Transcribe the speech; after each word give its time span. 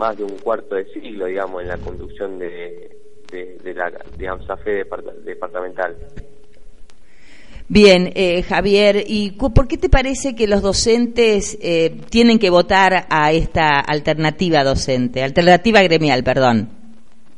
más 0.00 0.16
de 0.16 0.24
un 0.24 0.38
cuarto 0.38 0.74
de 0.76 0.86
siglo, 0.86 1.26
digamos, 1.26 1.60
en 1.60 1.68
la 1.68 1.76
conducción 1.76 2.38
de, 2.38 2.96
de, 3.30 3.74
la 3.74 3.92
de 4.16 4.28
AMSAFE 4.28 4.86
departamental. 5.24 5.94
Bien, 7.68 8.10
eh, 8.14 8.42
Javier, 8.42 9.04
¿y 9.06 9.32
por 9.32 9.68
qué 9.68 9.76
te 9.76 9.90
parece 9.90 10.34
que 10.34 10.48
los 10.48 10.62
docentes 10.62 11.58
eh, 11.60 12.00
tienen 12.08 12.38
que 12.38 12.48
votar 12.48 13.06
a 13.10 13.30
esta 13.30 13.78
alternativa 13.78 14.64
docente, 14.64 15.22
alternativa 15.22 15.82
gremial, 15.82 16.24
perdón? 16.24 16.70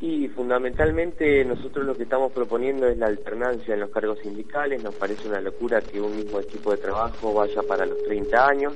Y 0.01 0.29
fundamentalmente 0.29 1.45
nosotros 1.45 1.85
lo 1.85 1.97
que 1.97 2.05
estamos 2.05 2.33
proponiendo 2.33 2.87
es 2.87 2.97
la 2.97 3.07
alternancia 3.07 3.75
en 3.75 3.81
los 3.81 3.91
cargos 3.91 4.21
sindicales. 4.21 4.83
Nos 4.83 4.95
parece 4.95 5.29
una 5.29 5.41
locura 5.41 5.81
que 5.81 6.01
un 6.01 6.17
mismo 6.17 6.41
equipo 6.41 6.71
de 6.71 6.79
trabajo 6.79 7.35
vaya 7.35 7.63
para 7.63 7.87
los 7.87 8.03
30 8.05 8.47
años. 8.47 8.73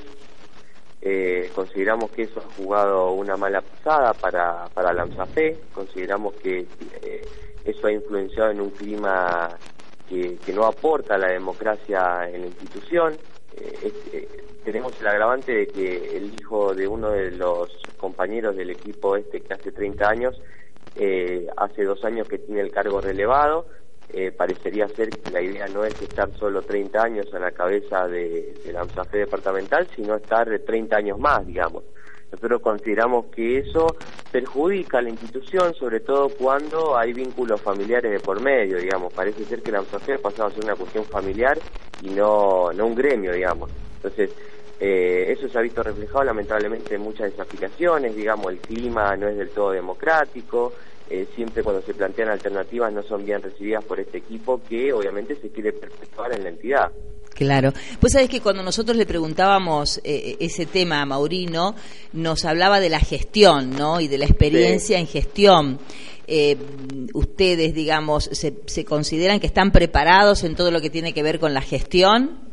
Eh, 1.03 1.51
consideramos 1.55 2.11
que 2.11 2.23
eso 2.23 2.41
ha 2.41 2.55
jugado 2.57 3.13
una 3.13 3.37
mala 3.37 3.61
pasada 3.61 4.13
para, 4.15 4.67
para 4.75 4.93
la 4.93 5.03
AMSAFE. 5.03 5.59
Consideramos 5.73 6.35
que 6.35 6.67
eso 7.65 7.87
ha 7.87 7.93
influenciado 7.93 8.51
en 8.51 8.61
un 8.61 8.71
clima 8.71 9.57
que, 10.09 10.53
no 10.55 10.65
aporta 10.65 11.19
la 11.19 11.29
democracia 11.29 12.29
en 12.29 12.43
la 12.43 12.47
institución. 12.47 13.17
Eh, 13.57 13.93
eh, 14.13 14.29
tenemos 14.65 14.99
el 15.01 15.07
agravante 15.07 15.53
de 15.53 15.67
que 15.67 16.17
el 16.17 16.35
hijo 16.35 16.75
de 16.75 16.87
uno 16.89 17.11
de 17.11 17.33
los 17.33 17.71
compañeros 17.97 18.57
del 18.57 18.71
equipo 18.71 19.17
este 19.17 19.41
que 19.41 19.55
hace 19.55 19.73
30 19.73 20.09
años, 20.09 20.41
eh, 20.97 21.47
hace 21.57 21.85
dos 21.85 22.05
años 22.05 22.29
que 22.29 22.39
tiene 22.39 22.61
el 22.61 22.71
cargo 22.71 23.01
relevado, 23.01 23.67
parecería 24.37 24.89
ser 24.89 25.11
que 25.11 25.31
la 25.31 25.43
idea 25.43 25.69
no 25.69 25.85
es 25.85 26.01
estar 26.01 26.31
solo 26.39 26.63
30 26.63 27.03
años 27.03 27.35
a 27.35 27.39
la 27.39 27.51
cabeza 27.51 28.07
de, 28.09 28.55
de 28.65 28.73
la 28.73 28.81
AMSAFE 28.81 29.19
departamental, 29.19 29.87
sino 29.95 30.15
estar 30.15 30.49
30 30.59 30.97
años 30.97 31.19
más, 31.19 31.47
digamos. 31.47 31.85
Nosotros 32.33 32.61
consideramos 32.61 33.27
que 33.27 33.59
eso 33.59 33.97
perjudica 34.33 34.99
a 34.99 35.03
la 35.03 35.11
institución, 35.11 35.75
sobre 35.75 36.01
todo 36.01 36.29
cuando 36.29 36.97
hay 36.97 37.13
vínculos 37.13 37.61
familiares 37.61 38.11
de 38.11 38.21
por 38.21 38.41
medio, 38.41 38.79
digamos. 38.79 39.13
Parece 39.13 39.45
ser 39.45 39.63
que 39.63 39.73
la 39.73 39.81
USAFE 39.81 40.15
ha 40.15 40.19
pasado 40.19 40.49
a 40.49 40.53
ser 40.53 40.65
una 40.65 40.75
cuestión 40.75 41.05
familiar 41.05 41.59
y 42.03 42.11
no, 42.11 42.73
no 42.73 42.87
un 42.87 42.95
gremio, 42.95 43.33
digamos. 43.33 43.71
Entonces, 43.97 44.31
eh, 44.81 45.27
eso 45.29 45.49
se 45.49 45.59
ha 45.59 45.63
visto 45.63 45.83
reflejado 45.83 46.25
lamentablemente 46.25 46.97
en 46.97 47.01
muchas 47.01 47.31
desafiliaciones, 47.31 48.15
digamos, 48.15 48.53
el 48.53 48.59
clima 48.59 49.17
no 49.17 49.29
es 49.29 49.37
del 49.37 49.51
todo 49.51 49.71
democrático, 49.71 50.75
eh, 51.11 51.27
siempre 51.35 51.63
cuando 51.63 51.83
se 51.83 51.95
plantean 51.95 52.31
alternativas 52.31 52.93
no 52.93 53.03
son 53.03 53.25
bien 53.25 53.43
recibidas 53.43 53.85
por 53.85 54.01
este 54.01 54.19
equipo 54.19 54.61
que 54.69 54.93
obviamente 54.93 55.37
se 55.37 55.49
quiere 55.51 55.73
perpetuar 55.73 56.35
en 56.35 56.43
la 56.43 56.49
entidad. 56.49 56.93
Claro. 57.37 57.73
Pues 58.01 58.15
sabes 58.15 58.31
que 58.31 58.41
cuando 58.41 58.63
nosotros 58.63 58.97
le 58.97 59.05
preguntábamos 59.05 60.01
eh, 60.05 60.37
ese 60.41 60.65
tema 60.65 61.03
a 61.03 61.07
Maurino, 61.07 61.75
nos 62.15 62.47
hablaba 62.47 62.81
de 62.81 62.89
la 62.89 62.99
gestión, 62.99 63.71
¿no? 63.71 64.01
Y 64.01 64.09
de 64.09 64.17
la 64.19 64.25
experiencia 64.25 64.99
en 64.99 65.07
gestión. 65.07 65.79
Eh, 66.27 66.57
ustedes, 67.13 67.75
digamos, 67.75 68.25
se, 68.33 68.55
se, 68.65 68.85
consideran 68.85 69.39
que 69.39 69.47
están 69.47 69.71
preparados 69.71 70.45
en 70.45 70.57
todo 70.57 70.71
lo 70.71 70.81
que 70.81 70.91
tiene 70.91 71.13
que 71.13 71.23
ver 71.23 71.39
con 71.39 71.53
la 71.53 71.61
gestión? 71.61 72.46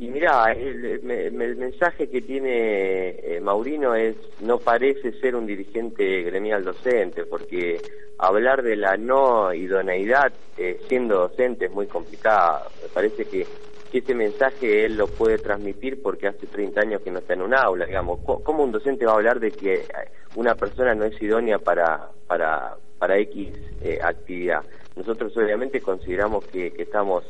Y 0.00 0.06
mira, 0.06 0.52
el, 0.52 1.32
mensaje 1.32 2.08
que 2.08 2.20
tiene 2.20 3.08
eh, 3.20 3.40
Maurino 3.40 3.96
es, 3.96 4.14
no 4.40 4.58
parece 4.58 5.10
ser 5.20 5.34
un 5.34 5.44
dirigente 5.44 6.22
gremial 6.22 6.64
docente, 6.64 7.24
porque 7.24 7.80
hablar 8.16 8.62
de 8.62 8.76
la 8.76 8.96
no 8.96 9.52
idoneidad 9.52 10.32
eh, 10.56 10.78
siendo 10.88 11.16
docente 11.16 11.64
es 11.64 11.72
muy 11.72 11.88
complicado. 11.88 12.70
Me 12.80 12.88
parece 12.88 13.24
que, 13.24 13.44
ese 13.92 14.14
mensaje 14.14 14.84
él 14.84 14.96
lo 14.96 15.08
puede 15.08 15.38
transmitir 15.38 16.00
porque 16.00 16.28
hace 16.28 16.46
30 16.46 16.80
años 16.82 17.00
que 17.00 17.10
no 17.10 17.18
está 17.18 17.32
en 17.32 17.42
un 17.42 17.54
aula, 17.54 17.86
digamos. 17.86 18.20
¿Cómo 18.20 18.62
un 18.62 18.70
docente 18.70 19.04
va 19.04 19.12
a 19.12 19.16
hablar 19.16 19.40
de 19.40 19.50
que 19.50 19.82
una 20.36 20.54
persona 20.54 20.94
no 20.94 21.06
es 21.06 21.20
idónea 21.20 21.58
para, 21.58 22.08
para, 22.26 22.76
para 22.98 23.18
X 23.18 23.50
eh, 23.82 23.98
actividad? 24.00 24.62
Nosotros 24.94 25.36
obviamente 25.36 25.80
consideramos 25.80 26.44
que, 26.44 26.72
estamos 26.76 27.24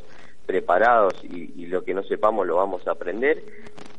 preparados 0.49 1.23
y, 1.25 1.67
lo 1.67 1.85
que 1.85 1.93
no 1.93 2.03
sepamos 2.03 2.47
lo 2.47 2.57
vamos 2.57 2.89
a 2.89 2.93
aprender, 2.93 3.45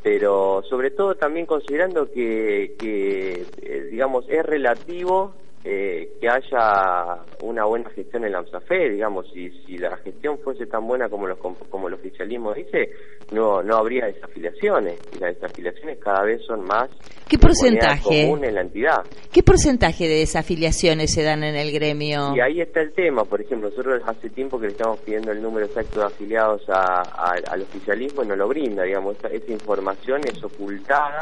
pero 0.02 0.64
sobre 0.68 0.90
todo 0.90 1.14
también 1.14 1.46
considerando 1.46 2.12
que, 2.12 2.76
que 2.80 3.46
eh, 3.62 3.88
digamos, 3.92 4.26
es 4.28 4.44
relativo 4.44 5.36
eh, 5.64 6.14
que 6.22 6.28
haya 6.30 7.22
una 7.44 7.66
buena 7.66 7.90
gestión 7.90 8.24
en 8.24 8.32
la 8.32 8.40
AMSAFE, 8.40 8.92
digamos, 8.92 9.30
si, 9.34 9.50
si 9.66 9.78
la 9.78 9.98
gestión 9.98 10.40
fuese 10.40 10.66
tan 10.68 10.88
buena 10.88 11.10
como, 11.10 11.28
los, 11.28 11.38
como 11.38 11.88
el 11.90 11.96
oficialismo 11.96 12.54
dice, 12.54 12.90
no, 13.32 13.62
no 13.62 13.76
habría 13.76 14.06
desafiliaciones, 14.06 15.00
y 15.14 15.20
las 15.20 15.36
desafiliaciones 15.36 16.00
cada 16.00 16.24
vez 16.24 16.42
son 16.46 16.64
más 16.64 16.90
¿Qué 17.28 17.38
porcentaje? 17.38 18.24
común 18.24 18.46
en 18.46 18.56
la 18.56 18.62
entidad. 18.62 19.04
¿Qué 19.34 19.44
porcentaje 19.44 20.08
de 20.08 20.20
desafiliaciones 20.20 21.14
se 21.14 21.24
dan 21.24 21.44
en 21.44 21.56
el 21.56 21.74
gremio? 21.74 22.34
Y 22.36 22.40
ahí 22.40 22.62
está 22.62 22.80
el 22.80 22.94
tema, 22.94 23.26
por 23.26 23.42
ejemplo, 23.42 23.70
nosotros 23.70 24.02
hace 24.06 24.30
tiempo 24.30 24.60
que 24.60 24.68
le 24.68 24.72
estamos 24.72 25.00
pidiendo 25.02 25.32
el 25.32 25.42
número 25.42 25.66
exacto 25.66 26.00
de 26.00 26.06
afiliados 26.06 26.62
al 26.70 27.62
oficialismo 27.62 28.24
y 28.24 28.28
no 28.28 28.36
lo 28.38 28.48
brinda, 28.48 28.84
digamos, 28.84 29.18
esa 29.30 29.52
información 29.52 30.22
es 30.26 30.42
ocultada 30.42 31.20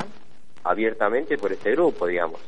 abiertamente 0.64 1.38
por 1.38 1.52
este 1.52 1.72
grupo, 1.72 2.06
digamos. 2.06 2.40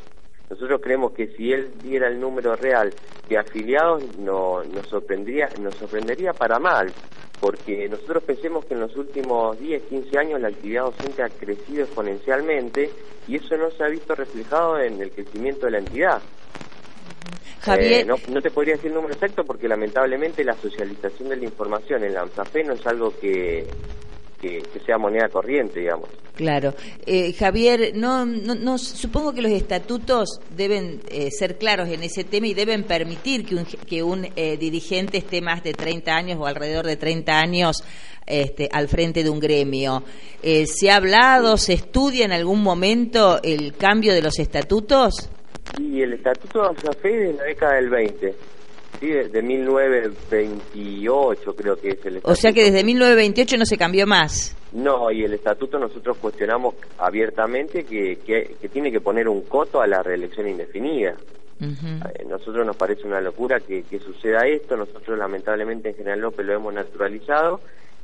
Nosotros 0.50 0.82
creemos 0.82 1.14
que 1.14 1.28
si 1.36 1.52
él 1.52 1.72
diera 1.82 2.08
el 2.08 2.20
número 2.20 2.56
real 2.56 2.94
de 3.28 3.38
afiliados 3.38 4.02
no, 4.18 4.64
nos, 4.64 4.88
sorprendería, 4.88 5.52
nos 5.60 5.76
sorprendería 5.78 6.34
para 6.34 6.58
mal, 6.60 6.94
porque 7.40 7.88
nosotros 7.88 8.24
pensemos 8.24 8.66
que 8.66 8.74
en 8.74 8.82
los 8.82 8.96
últimos 8.98 9.60
10, 9.60 9.84
15 9.84 10.18
años 10.18 10.42
la 10.42 10.50
actividad 10.50 10.84
docente 10.84 11.24
ha 11.24 11.30
crecido 11.30 11.84
exponencialmente 11.84 12.92
y 13.28 13.36
eso 13.36 13.56
no 13.58 13.70
se 13.72 13.84
ha 13.84 13.88
visto 13.88 14.16
reflejado 14.16 14.80
en 14.80 15.00
el 15.00 15.12
crecimiento 15.12 15.68
de 15.68 15.72
la 15.72 15.78
entidad. 15.78 16.24
Javier... 17.60 18.02
Eh, 18.02 18.06
no, 18.06 18.16
no, 18.30 18.42
te 18.42 18.50
podría 18.50 18.76
decir 18.76 18.90
el 18.90 18.96
número 18.96 19.14
exacto 19.14 19.44
porque 19.46 19.68
lamentablemente 19.68 20.44
la 20.44 20.56
socialización 20.56 21.30
de 21.30 21.38
la 21.38 21.46
información 21.46 22.04
en 22.04 22.14
la 22.16 22.22
AMSAFE 22.22 22.64
no 22.64 22.74
es 22.74 22.86
algo 22.88 23.12
que, 23.20 23.68
que, 24.40 24.62
sea 24.86 24.98
moneda 24.98 25.30
corriente, 25.30 25.80
digamos. 25.80 26.10
Claro. 26.36 26.74
Eh, 27.06 27.34
Javier, 27.34 27.92
no, 27.96 28.26
no, 28.26 28.78
supongo 28.78 29.34
que 29.34 29.42
los 29.42 29.52
estatutos 29.52 30.40
deben 30.56 31.02
eh, 31.10 31.30
ser 31.32 31.58
claros 31.58 31.90
en 31.90 32.04
ese 32.04 32.24
tema 32.24 32.48
y 32.48 32.54
deben 32.54 32.84
permitir 32.84 33.46
que 33.46 33.56
un, 33.56 33.66
que 33.66 34.04
un 34.04 34.28
eh, 34.36 34.58
dirigente 34.58 35.18
esté 35.18 35.42
más 35.42 35.64
de 35.64 35.74
30 35.74 36.12
años 36.12 36.38
o 36.40 36.46
alrededor 36.46 36.86
de 36.86 36.96
30 36.96 37.38
años 37.38 37.84
este, 38.26 38.70
al 38.72 38.88
frente 38.88 39.24
de 39.24 39.30
un 39.30 39.40
gremio. 39.40 40.04
¿Se 40.42 40.90
ha 40.90 40.96
hablado, 40.96 41.58
se 41.58 41.74
estudia 41.74 42.24
en 42.24 42.32
algún 42.32 42.64
momento 42.64 43.40
el 43.44 43.76
cambio 43.76 44.14
de 44.14 44.22
los 44.22 44.40
estatutos? 44.40 45.30
Y 45.78 46.02
el 46.02 46.14
estatuto 46.14 46.62
de 46.62 46.90
AFE 46.90 47.10
de 47.10 47.34
la 47.34 47.44
década 47.44 47.76
del 47.76 47.90
20 47.90 48.36
Sí, 49.00 49.08
de 49.08 49.42
1928 49.42 51.56
creo 51.56 51.78
que 51.78 51.88
es 51.90 52.06
el 52.06 52.18
estatuto. 52.18 52.32
O 52.32 52.36
sea 52.36 52.52
que 52.52 52.66
desde 52.66 52.84
1928 52.84 53.58
no 53.58 53.66
se 53.66 53.78
cambió 53.78 54.06
más. 54.06 54.54
No, 54.74 55.10
y 55.10 55.24
el 55.24 55.34
estatuto 55.34 55.80
nosotros 55.80 56.18
cuestionamos 56.18 56.76
abiertamente 56.98 57.86
que, 57.86 58.18
que, 58.18 58.58
tiene 58.70 58.92
que 58.92 59.00
poner 59.00 59.30
un 59.30 59.44
coto 59.44 59.82
a 59.82 59.88
la 59.88 60.04
reelección 60.04 60.50
indefinida. 60.50 61.16
Eh, 61.62 62.26
nosotros 62.30 62.66
nos 62.66 62.76
parece 62.76 63.08
una 63.08 63.20
locura 63.20 63.60
que, 63.60 63.84
que 63.84 64.00
suceda 64.00 64.48
esto, 64.48 64.78
nosotros 64.78 65.18
lamentablemente 65.18 65.90
en 65.90 65.96
General 65.96 66.22
López 66.22 66.46
lo 66.46 66.54
hemos 66.54 66.74
naturalizado 66.74 67.60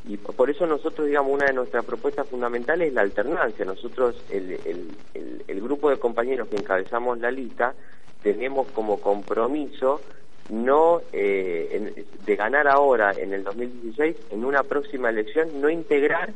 y 0.08 0.18
por 0.18 0.50
eso 0.50 0.68
nosotros, 0.68 1.08
digamos, 1.08 1.34
una 1.34 1.48
de 1.48 1.54
nuestras 1.54 1.84
propuestas 1.84 2.28
fundamentales 2.28 2.90
es 2.90 2.94
la 2.94 3.02
alternancia. 3.02 3.66
Nosotros, 3.66 4.16
el, 4.30 4.52
el, 4.66 5.44
el 5.48 5.62
grupo 5.62 5.90
de 5.90 5.98
compañeros 5.98 6.48
que 6.48 6.58
encabezamos 6.58 7.18
la 7.20 7.32
lista, 7.32 7.74
tenemos 8.22 8.68
como 8.72 9.00
compromiso 9.00 10.02
no 10.50 11.02
eh, 11.12 12.06
de 12.26 12.36
ganar 12.36 12.68
ahora 12.68 13.12
en 13.18 13.34
el 13.34 13.44
2016 13.44 14.16
en 14.32 14.46
una 14.46 14.64
próxima 14.64 15.10
elección 15.10 15.60
no 15.60 15.70
integrar 15.70 16.32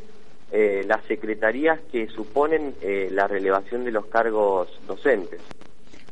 eh, 0.51 0.83
las 0.87 1.03
secretarías 1.05 1.79
que 1.91 2.07
suponen 2.07 2.73
eh, 2.81 3.09
la 3.11 3.27
relevación 3.27 3.85
de 3.85 3.91
los 3.91 4.07
cargos 4.07 4.67
docentes. 4.87 5.41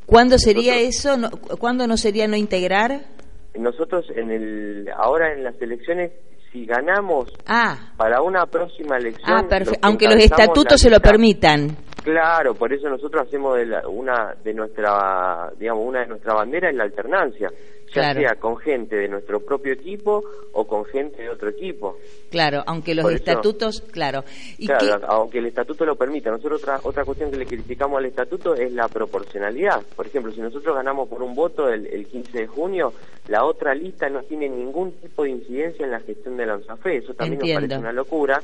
¿Cuándo 0.05 0.37
sería 0.37 0.79
eso? 0.79 1.17
No, 1.17 1.29
¿Cuándo 1.31 1.87
no 1.87 1.97
sería 1.97 2.27
no 2.27 2.35
integrar? 2.35 3.01
Nosotros 3.55 4.05
en 4.15 4.29
el 4.29 4.89
ahora 4.95 5.33
en 5.33 5.43
las 5.43 5.59
elecciones 5.59 6.11
si 6.51 6.65
ganamos 6.65 7.33
ah. 7.47 7.93
para 7.97 8.21
una 8.21 8.45
próxima 8.45 8.97
elección, 8.97 9.47
ah, 9.51 9.59
aunque 9.81 10.05
los 10.05 10.23
estatutos 10.23 10.79
se 10.79 10.89
lo 10.89 10.99
permitan. 10.99 11.75
Claro, 12.03 12.53
por 12.53 12.71
eso 12.71 12.87
nosotros 12.87 13.27
hacemos 13.27 13.57
de 13.57 13.65
una 13.89 14.33
de 14.41 14.53
nuestra, 14.53 15.51
digamos, 15.59 15.85
una 15.85 16.01
de 16.01 16.07
nuestra 16.07 16.35
bandera 16.35 16.69
es 16.69 16.75
la 16.75 16.83
alternancia 16.83 17.49
ya 17.93 18.13
sea 18.13 18.35
con 18.39 18.57
gente 18.57 18.95
de 18.95 19.07
nuestro 19.07 19.39
propio 19.39 19.73
equipo 19.73 20.23
o 20.53 20.67
con 20.67 20.85
gente 20.85 21.23
de 21.23 21.29
otro 21.29 21.49
equipo. 21.49 21.97
Claro, 22.29 22.63
aunque 22.65 22.93
los 22.93 23.11
estatutos, 23.11 23.81
claro. 23.91 24.23
¿Y 24.57 24.67
claro, 24.67 25.05
aunque 25.07 25.39
el 25.39 25.47
estatuto 25.47 25.85
lo 25.85 25.95
permita. 25.95 26.29
Nosotros 26.29 26.61
otra, 26.61 26.79
otra 26.83 27.05
cuestión 27.05 27.31
que 27.31 27.37
le 27.37 27.45
criticamos 27.45 27.97
al 27.97 28.05
estatuto 28.05 28.55
es 28.55 28.71
la 28.73 28.87
proporcionalidad. 28.87 29.81
Por 29.95 30.07
ejemplo, 30.07 30.31
si 30.31 30.41
nosotros 30.41 30.75
ganamos 30.75 31.07
por 31.07 31.21
un 31.21 31.35
voto 31.35 31.69
el, 31.69 31.87
el 31.87 32.05
15 32.07 32.37
de 32.37 32.47
junio, 32.47 32.93
la 33.27 33.45
otra 33.45 33.73
lista 33.73 34.09
no 34.09 34.21
tiene 34.23 34.49
ningún 34.49 34.91
tipo 34.93 35.23
de 35.23 35.31
incidencia 35.31 35.85
en 35.85 35.91
la 35.91 35.99
gestión 35.99 36.37
de 36.37 36.45
la 36.45 36.53
ANSAFE. 36.53 36.97
Eso 36.97 37.13
también 37.13 37.39
nos 37.39 37.51
parece 37.51 37.77
una 37.77 37.91
locura 37.91 38.41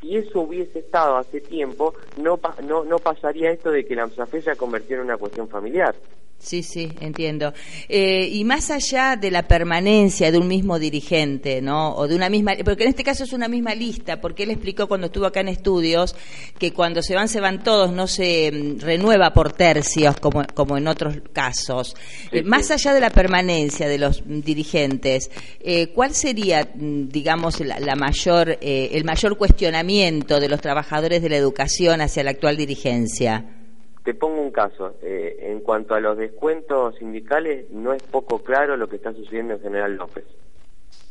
Si 0.00 0.16
eso 0.16 0.40
hubiese 0.40 0.80
estado 0.80 1.16
hace 1.16 1.40
tiempo, 1.40 1.94
no, 2.18 2.38
no, 2.64 2.84
no 2.84 2.98
pasaría 2.98 3.50
esto 3.50 3.70
de 3.70 3.84
que 3.84 3.94
la 3.94 4.02
AMSAFE 4.04 4.42
se 4.42 4.56
convirtiera 4.56 5.02
en 5.02 5.08
una 5.08 5.16
cuestión 5.16 5.48
familiar. 5.48 5.94
Sí, 6.42 6.64
sí, 6.64 6.90
entiendo. 7.00 7.54
Eh, 7.88 8.28
y 8.32 8.42
más 8.42 8.72
allá 8.72 9.14
de 9.14 9.30
la 9.30 9.46
permanencia 9.46 10.32
de 10.32 10.38
un 10.38 10.48
mismo 10.48 10.80
dirigente, 10.80 11.62
¿no? 11.62 11.94
O 11.94 12.08
de 12.08 12.16
una 12.16 12.28
misma, 12.28 12.54
porque 12.64 12.82
en 12.82 12.88
este 12.88 13.04
caso 13.04 13.22
es 13.22 13.32
una 13.32 13.46
misma 13.46 13.76
lista, 13.76 14.20
porque 14.20 14.42
él 14.42 14.50
explicó 14.50 14.88
cuando 14.88 15.06
estuvo 15.06 15.24
acá 15.24 15.40
en 15.40 15.48
estudios 15.48 16.16
que 16.58 16.72
cuando 16.72 17.00
se 17.00 17.14
van, 17.14 17.28
se 17.28 17.40
van 17.40 17.62
todos, 17.62 17.92
no 17.92 18.08
se 18.08 18.50
mm, 18.50 18.80
renueva 18.80 19.32
por 19.32 19.52
tercios 19.52 20.16
como, 20.18 20.42
como 20.52 20.76
en 20.76 20.88
otros 20.88 21.18
casos. 21.32 21.94
Eh, 22.32 22.42
más 22.42 22.72
allá 22.72 22.92
de 22.92 23.00
la 23.00 23.10
permanencia 23.10 23.86
de 23.86 23.98
los 23.98 24.24
dirigentes, 24.26 25.30
eh, 25.60 25.92
¿cuál 25.94 26.12
sería, 26.12 26.68
mm, 26.74 27.08
digamos, 27.08 27.60
la, 27.60 27.94
mayor, 27.94 28.58
el 28.60 29.04
mayor 29.04 29.38
cuestionamiento 29.38 30.40
de 30.40 30.48
los 30.48 30.60
trabajadores 30.60 31.22
de 31.22 31.28
la 31.28 31.36
educación 31.36 32.00
hacia 32.00 32.24
la 32.24 32.30
actual 32.32 32.56
dirigencia? 32.56 33.61
Te 34.04 34.14
pongo 34.14 34.40
un 34.40 34.50
caso. 34.50 34.94
Eh, 35.02 35.36
en 35.50 35.60
cuanto 35.60 35.94
a 35.94 36.00
los 36.00 36.18
descuentos 36.18 36.96
sindicales, 36.96 37.70
no 37.70 37.92
es 37.92 38.02
poco 38.02 38.42
claro 38.42 38.76
lo 38.76 38.88
que 38.88 38.96
está 38.96 39.12
sucediendo 39.12 39.54
en 39.54 39.60
General 39.60 39.94
López. 39.94 40.24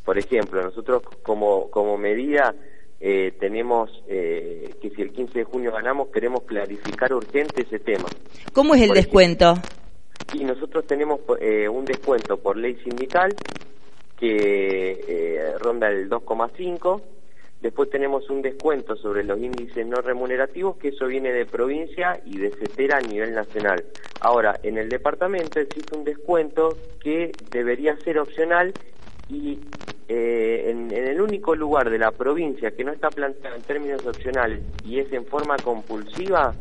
Por 0.03 0.17
ejemplo, 0.17 0.61
nosotros 0.61 1.03
como, 1.23 1.69
como 1.69 1.97
medida 1.97 2.53
eh, 2.99 3.33
tenemos 3.39 4.03
eh, 4.07 4.75
que 4.81 4.89
si 4.89 5.01
el 5.01 5.11
15 5.11 5.39
de 5.39 5.45
junio 5.45 5.71
ganamos, 5.71 6.09
queremos 6.09 6.43
clarificar 6.43 7.13
urgente 7.13 7.61
ese 7.61 7.79
tema. 7.79 8.09
¿Cómo 8.53 8.75
es 8.75 8.81
el 8.81 8.91
descuento? 8.91 9.55
y 10.33 10.45
nosotros 10.45 10.87
tenemos 10.87 11.19
un 11.27 11.83
descuento 11.83 12.37
por 12.37 12.55
ley 12.55 12.75
sindical 12.85 13.35
que 14.17 15.53
ronda 15.59 15.89
el 15.89 16.09
2,5 16.09 17.01
Después 17.61 17.89
tenemos 17.91 18.27
un 18.29 18.41
descuento 18.41 18.95
sobre 18.95 19.23
los 19.23 19.39
índices 19.39 19.85
no 19.85 20.01
remunerativos, 20.01 20.77
que 20.77 20.89
eso 20.89 21.05
viene 21.05 21.31
de 21.31 21.45
provincia 21.45 22.19
y 22.25 22.37
de 22.39 22.51
CETERA 22.51 22.97
a 22.97 23.01
nivel 23.01 23.35
nacional. 23.35 23.85
Ahora, 24.19 24.59
en 24.63 24.77
el 24.77 24.89
departamento 24.89 25.59
existe 25.59 25.93
un 25.93 26.03
descuento 26.03 26.77
que 26.99 27.35
debería 27.51 27.95
ser 28.03 28.17
opcional 28.17 28.73
y 29.29 29.59
eh, 30.07 30.71
en, 30.71 30.91
el 30.91 31.21
único 31.21 31.55
lugar 31.55 31.89
de 31.89 31.99
la 31.99 32.11
provincia 32.11 32.71
que 32.71 32.83
no 32.83 32.91
está 32.91 33.11
planteado 33.11 33.55
en 33.55 33.63
términos 33.63 34.05
opcionales 34.05 34.61
y 34.83 34.99
es 34.99 35.11
en 35.13 35.25
forma 35.25 35.59
compulsiva 35.59 36.55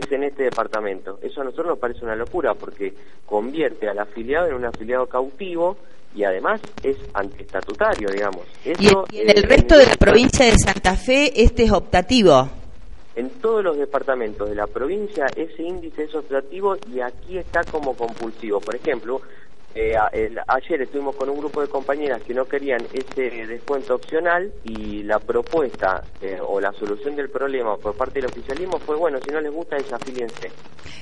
es 0.00 0.12
en 0.12 0.24
este 0.24 0.44
departamento. 0.44 1.18
Eso 1.22 1.40
a 1.40 1.44
nosotros 1.44 1.68
nos 1.68 1.78
parece 1.78 2.04
una 2.04 2.16
locura 2.16 2.54
porque 2.54 2.92
convierte 3.26 3.88
al 3.88 3.98
afiliado 3.98 4.48
en 4.48 4.54
un 4.54 4.64
afiliado 4.64 5.06
cautivo 5.06 5.76
y 6.14 6.24
además 6.24 6.60
es 6.82 6.96
antiestatutario, 7.14 8.08
digamos. 8.10 8.42
¿Y, 8.64 8.88
en 9.18 9.30
el 9.30 9.42
resto 9.44 9.76
de 9.76 9.86
la 9.86 9.94
provincia 9.94 10.46
de 10.46 10.58
Santa 10.58 10.96
Fe 10.96 11.32
este 11.42 11.64
es 11.64 11.72
optativo? 11.72 12.48
En 13.14 13.30
todos 13.30 13.62
los 13.62 13.76
departamentos 13.76 14.48
de 14.48 14.54
la 14.54 14.66
provincia 14.66 15.26
ese 15.36 15.62
índice 15.62 16.04
es 16.04 16.14
optativo 16.14 16.76
y 16.92 17.00
aquí 17.00 17.38
está 17.38 17.62
como 17.64 17.94
compulsivo. 17.94 18.60
Por 18.60 18.74
ejemplo, 18.74 19.20
eh, 19.72 19.94
ayer 20.48 20.82
estuvimos 20.82 21.14
con 21.14 21.28
un 21.28 21.38
grupo 21.38 21.60
de 21.60 21.68
compañeras 21.68 22.20
que 22.22 22.34
no 22.34 22.44
querían 22.44 22.80
ese 22.92 23.46
descuento 23.46 23.94
opcional 23.94 24.52
y 24.64 25.04
la 25.04 25.20
propuesta 25.20 26.02
eh, 26.20 26.38
o 26.40 26.60
la 26.60 26.72
solución 26.72 27.14
del 27.14 27.30
problema 27.30 27.76
por 27.76 27.94
parte 27.94 28.20
del 28.20 28.26
oficialismo 28.26 28.78
fue, 28.80 28.96
bueno, 28.96 29.18
si 29.24 29.30
no 29.32 29.40
les 29.40 29.52
gusta, 29.52 29.76
desafíliense. 29.76 30.50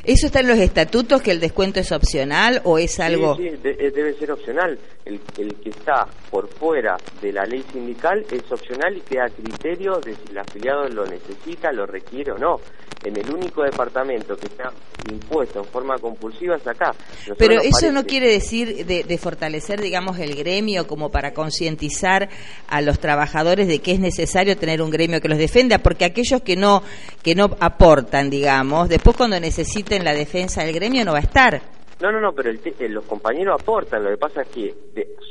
¿Eso 0.05 0.27
está 0.27 0.41
en 0.41 0.49
los 0.49 0.59
estatutos, 0.59 1.23
que 1.23 1.31
el 1.31 1.41
descuento 1.41 1.81
es 1.81 1.93
opcional 1.93 2.61
o 2.65 2.79
es 2.79 3.01
algo...? 3.01 3.37
Sí, 3.37 3.49
sí 3.49 3.59
eh, 3.65 3.91
debe 3.91 4.15
ser 4.15 4.33
opcional. 4.33 4.79
El, 5.05 5.21
el, 5.39 5.55
que 5.57 5.71
está 5.71 6.07
por 6.31 6.49
fuera 6.49 6.97
de 7.23 7.33
la 7.33 7.45
ley 7.45 7.65
sindical 7.73 8.25
es 8.31 8.53
opcional 8.53 8.97
y 8.97 9.01
queda 9.01 9.25
a 9.25 9.31
criterio 9.31 9.99
de 10.01 10.15
si 10.15 10.31
el 10.31 10.39
afiliado 10.39 10.89
lo 10.89 11.07
necesita, 11.07 11.73
lo 11.73 11.87
requiere 11.87 12.33
o 12.33 12.39
no. 12.39 12.61
En 13.05 13.17
el 13.17 13.33
único 13.33 13.63
departamento 13.63 14.37
que 14.37 14.47
está 14.47 14.73
impuesto 15.11 15.61
en 15.61 15.65
forma 15.67 15.97
compulsiva 15.99 16.57
es 16.57 16.67
acá. 16.67 16.93
Pero 17.39 17.61
eso 17.61 17.93
no 17.93 18.05
quiere 18.05 18.29
decir 18.33 18.58
de, 18.65 19.19
fortalecer, 19.19 19.81
digamos, 19.81 20.19
el 20.19 20.35
gremio 20.35 20.87
como 20.87 21.11
para 21.11 21.33
concientizar 21.33 22.29
a 22.69 22.81
los 22.81 22.99
trabajadores 22.99 23.69
de 23.69 23.81
que 23.81 23.93
es 23.93 24.01
necesario 24.01 24.57
tener 24.57 24.83
un 24.83 24.91
gremio 24.91 25.21
que 25.21 25.29
los 25.29 25.39
defienda, 25.39 25.79
porque 25.79 26.05
aquellos 26.05 26.43
que 26.43 26.57
no, 26.57 26.83
que 27.23 27.35
no 27.35 27.57
aportan, 27.61 28.31
digamos, 28.31 28.89
después 28.89 29.17
cuando 29.17 29.39
necesiten 29.41 30.05
la 30.05 30.15
defensa 30.15 30.65
del 30.65 30.75
gremio 30.75 31.05
no 31.05 31.13
va 31.13 31.19
a 31.19 31.23
estar. 31.23 31.61
No, 32.01 32.13
no, 32.13 32.21
no, 32.21 32.33
pero 32.33 32.51
eh, 32.51 32.89
los 32.89 33.05
compañeros 33.07 33.61
aportan, 33.61 34.05
lo 34.05 34.11
que 34.11 34.17
pasa 34.17 34.43
es 34.43 34.49
que 34.49 34.75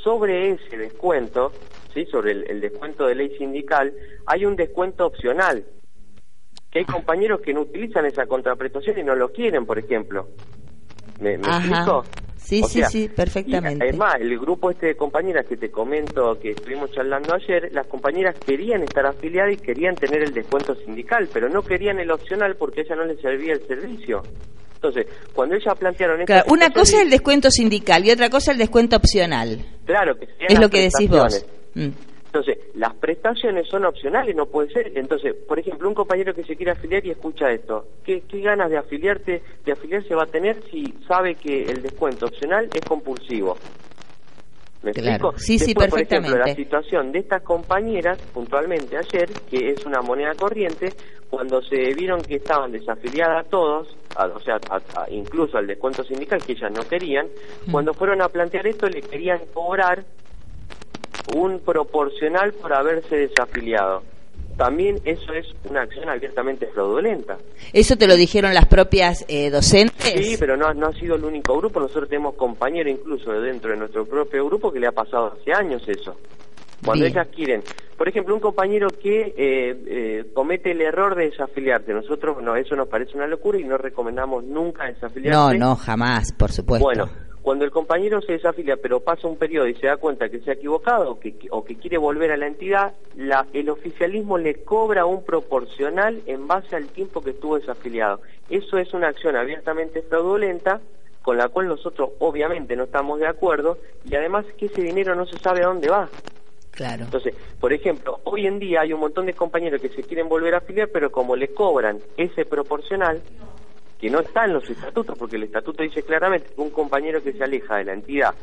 sobre 0.03 0.51
ese 0.51 0.77
descuento, 0.77 1.53
¿sí? 1.93 2.05
sobre 2.05 2.31
el, 2.31 2.59
descuento 2.59 3.07
de 3.07 3.15
ley 3.15 3.37
sindical, 3.37 3.93
hay 4.25 4.45
un 4.45 4.55
descuento 4.55 5.05
opcional, 5.05 5.63
que 6.69 6.79
hay 6.79 6.85
compañeros 6.85 7.39
que 7.39 7.53
no 7.53 7.61
utilizan 7.61 8.05
esa 8.05 8.25
contraprestación 8.25 8.99
y 8.99 9.03
no 9.03 9.15
lo 9.15 9.31
quieren, 9.31 9.65
por 9.65 9.79
ejemplo. 9.79 10.27
¿Me, 11.21 11.37
me 11.37 11.47
explico? 11.47 12.03
Sí, 12.37 12.63
sí, 12.63 12.81
sí, 12.83 13.09
perfectamente. 13.09 13.83
además, 13.83 14.15
el 14.19 14.39
grupo 14.39 14.71
este 14.71 14.87
de 14.87 14.95
compañeras 14.95 15.45
que 15.45 15.57
te 15.57 15.69
comento 15.69 16.39
que 16.39 16.51
estuvimos 16.51 16.91
charlando 16.91 17.33
ayer, 17.33 17.69
las 17.73 17.87
compañeras 17.87 18.35
querían 18.45 18.83
estar 18.83 19.05
afiliadas 19.05 19.53
y 19.53 19.57
querían 19.57 19.95
tener 19.95 20.21
el 20.21 20.33
descuento 20.33 20.75
sindical, 20.75 21.27
pero 21.33 21.49
no 21.49 21.61
querían 21.61 21.99
el 21.99 22.11
opcional 22.11 22.55
porque 22.55 22.81
a 22.81 22.83
ella 22.83 22.95
no 22.95 23.05
les 23.05 23.19
servía 23.19 23.53
el 23.53 23.67
servicio. 23.67 24.21
Entonces, 24.75 25.07
cuando 25.33 25.55
ellas 25.55 25.77
plantearon... 25.77 26.21
una 26.47 26.69
cosa 26.69 26.97
es 26.97 27.03
el 27.03 27.09
descuento 27.09 27.49
sindical 27.49 28.05
y 28.05 28.11
otra 28.11 28.29
cosa 28.29 28.51
el 28.51 28.59
descuento 28.59 28.95
opcional. 28.95 29.65
Claro, 29.85 30.15
que 30.15 30.27
es 30.47 30.59
lo 30.59 30.69
que 30.69 30.81
decís 30.81 31.09
vos. 31.09 31.45
Mm. 31.73 31.89
Entonces, 32.27 32.57
las 32.75 32.93
prestaciones 32.95 33.67
son 33.67 33.85
opcionales, 33.85 34.35
no 34.35 34.45
puede 34.45 34.69
ser. 34.69 34.91
Entonces, 34.95 35.33
por 35.47 35.59
ejemplo, 35.59 35.87
un 35.87 35.95
compañero 35.95 36.33
que 36.33 36.43
se 36.43 36.55
quiere 36.55 36.73
afiliar 36.73 37.05
y 37.05 37.11
escucha 37.11 37.49
esto, 37.51 37.85
¿qué, 38.03 38.21
ganas 38.41 38.69
de 38.69 38.77
afiliarte, 38.77 39.41
de 39.65 39.71
afiliarse 39.71 40.13
va 40.13 40.23
a 40.23 40.27
tener 40.27 40.61
si 40.69 40.93
sabe 41.07 41.35
que 41.35 41.63
el 41.63 41.81
descuento 41.81 42.25
opcional 42.25 42.69
es 42.73 42.81
compulsivo? 42.81 43.57
¿Me 44.83 44.91
explico? 44.91 45.33
Sí, 45.37 45.57
sí, 45.57 45.73
perfectamente. 45.73 46.29
Por 46.29 46.41
ejemplo, 46.41 46.45
la 46.45 46.55
situación 46.55 47.11
de 47.11 47.19
estas 47.19 47.41
compañeras, 47.41 48.19
puntualmente 48.33 48.97
ayer, 48.97 49.29
que 49.49 49.69
es 49.71 49.85
una 49.85 50.01
moneda 50.01 50.35
corriente, 50.35 50.93
cuando 51.29 51.61
se 51.61 51.93
vieron 51.93 52.21
que 52.21 52.35
estaban 52.35 52.71
desafiliadas 52.71 53.45
a 53.45 53.49
todos, 53.49 53.97
o 54.15 54.39
sea, 54.39 54.59
incluso 55.09 55.57
al 55.57 55.67
descuento 55.67 56.03
sindical 56.03 56.43
que 56.43 56.53
ellas 56.53 56.71
no 56.71 56.87
querían, 56.87 57.27
mm. 57.65 57.71
cuando 57.71 57.93
fueron 57.93 58.21
a 58.21 58.29
plantear 58.29 58.67
esto 58.67 58.87
le 58.87 59.01
querían 59.01 59.39
cobrar 59.53 60.05
un 61.35 61.59
proporcional 61.59 62.53
por 62.53 62.73
haberse 62.73 63.15
desafiliado. 63.15 64.03
También 64.57 64.99
eso 65.05 65.33
es 65.33 65.45
una 65.69 65.83
acción 65.83 66.09
abiertamente 66.09 66.65
fraudulenta. 66.67 67.37
¿Eso 67.73 67.95
te 67.95 68.07
lo 68.07 68.15
dijeron 68.15 68.55
las 68.55 68.65
propias 68.65 69.23
eh, 69.27 69.51
docentes? 69.51 70.25
Sí, 70.25 70.35
pero 70.39 70.57
no, 70.57 70.73
no 70.73 70.87
ha 70.87 70.93
sido 70.93 71.15
el 71.15 71.23
único 71.23 71.55
grupo. 71.57 71.79
Nosotros 71.79 72.09
tenemos 72.09 72.33
compañeros 72.33 72.91
incluso 72.91 73.31
dentro 73.33 73.69
de 73.69 73.77
nuestro 73.77 74.05
propio 74.05 74.45
grupo 74.47 74.71
que 74.71 74.79
le 74.79 74.87
ha 74.87 74.91
pasado 74.91 75.33
hace 75.39 75.53
años 75.53 75.87
eso. 75.87 76.17
Cuando 76.87 77.05
ellas 77.05 77.27
quieren, 77.35 77.63
por 77.97 78.07
ejemplo, 78.07 78.33
un 78.35 78.41
compañero 78.41 78.87
que 78.89 79.33
eh, 79.37 79.77
eh, 79.87 80.25
comete 80.33 80.71
el 80.71 80.81
error 80.81 81.15
de 81.15 81.29
desafiliarte, 81.29 81.93
nosotros 81.93 82.41
no, 82.41 82.55
eso 82.55 82.75
nos 82.75 82.87
parece 82.87 83.15
una 83.15 83.27
locura 83.27 83.59
y 83.59 83.63
no 83.63 83.77
recomendamos 83.77 84.43
nunca 84.43 84.85
desafiliarse. 84.85 85.57
No, 85.57 85.69
no, 85.69 85.75
jamás, 85.75 86.31
por 86.31 86.51
supuesto. 86.51 86.83
Bueno, 86.83 87.09
cuando 87.41 87.63
el 87.63 87.71
compañero 87.71 88.21
se 88.21 88.33
desafilia, 88.33 88.75
pero 88.75 88.99
pasa 88.99 89.27
un 89.27 89.37
periodo 89.37 89.67
y 89.67 89.75
se 89.75 89.87
da 89.87 89.95
cuenta 89.95 90.27
que 90.27 90.41
se 90.41 90.51
ha 90.51 90.53
equivocado 90.55 91.11
o 91.11 91.19
que, 91.19 91.33
o 91.49 91.63
que 91.63 91.77
quiere 91.77 91.97
volver 91.97 92.31
a 92.31 92.37
la 92.37 92.45
entidad, 92.45 92.93
la, 93.15 93.47
el 93.53 93.69
oficialismo 93.69 94.37
le 94.37 94.63
cobra 94.65 95.05
un 95.05 95.23
proporcional 95.23 96.21
en 96.25 96.45
base 96.45 96.75
al 96.75 96.87
tiempo 96.87 97.21
que 97.21 97.29
estuvo 97.29 97.57
desafiliado. 97.57 98.19
Eso 98.49 98.77
es 98.77 98.93
una 98.93 99.07
acción 99.07 99.37
abiertamente 99.37 100.01
fraudulenta 100.01 100.81
con 101.21 101.37
la 101.37 101.49
cual 101.49 101.67
nosotros 101.67 102.11
obviamente 102.19 102.75
no 102.75 102.83
estamos 102.83 103.19
de 103.19 103.27
acuerdo 103.27 103.77
y 104.03 104.15
además 104.15 104.45
que 104.57 104.67
ese 104.67 104.81
dinero 104.81 105.15
no 105.15 105.25
se 105.25 105.37
sabe 105.39 105.61
a 105.63 105.67
dónde 105.67 105.89
va. 105.89 106.09
Entonces, 107.05 107.33
por 107.59 107.73
ejemplo, 107.73 108.19
hoy 108.23 108.45
en 108.45 108.59
día 108.59 108.81
hay 108.81 108.93
un 108.93 108.99
montón 108.99 109.25
de 109.25 109.33
compañeros 109.33 109.81
que 109.81 109.89
se 109.89 110.03
quieren 110.03 110.29
volver 110.29 110.53
a 110.53 110.59
afiliar, 110.59 110.89
pero 110.89 111.11
como 111.11 111.35
le 111.35 111.49
cobran 111.49 111.99
ese 112.17 112.45
proporcional, 112.45 113.21
que 113.99 114.09
no 114.09 114.19
está 114.19 114.45
en 114.45 114.53
los 114.53 114.69
estatutos, 114.69 115.17
porque 115.17 115.37
el 115.37 115.43
estatuto 115.43 115.81
dice 115.81 116.03
claramente 116.03 116.49
que 116.53 116.61
un 116.61 116.69
compañero 116.69 117.21
que 117.23 117.33
se 117.33 117.43
aleja 117.43 117.77
de 117.77 117.85
la 117.85 117.93
entidad 117.93 118.35